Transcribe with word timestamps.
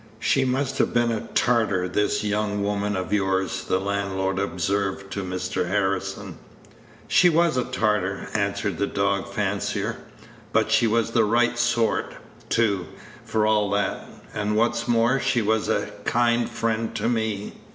"She 0.19 0.45
must 0.45 0.79
have 0.79 0.95
been 0.95 1.11
a 1.11 1.27
tartar, 1.35 1.87
this 1.87 2.23
young 2.23 2.63
woman 2.63 2.95
of 2.95 3.13
yours," 3.13 3.65
the 3.65 3.79
landlord 3.79 4.39
observed 4.39 5.11
to 5.11 5.21
Mr. 5.23 5.67
Harrison. 5.67 6.39
"She 7.07 7.29
was 7.29 7.55
a 7.55 7.65
tartar," 7.65 8.27
answered 8.33 8.79
the 8.79 8.87
dog 8.87 9.31
fancier; 9.31 9.97
"but 10.51 10.71
she 10.71 10.87
was 10.87 11.11
the 11.11 11.23
right 11.23 11.55
sort, 11.55 12.15
too, 12.49 12.87
for 13.23 13.45
all 13.45 13.69
that; 13.69 14.07
and, 14.33 14.55
what's 14.55 14.87
more, 14.87 15.19
she 15.19 15.43
was 15.43 15.69
a 15.69 15.91
kind 16.03 16.49
friend 16.49 16.95
to 16.95 17.07
me. 17.07 17.53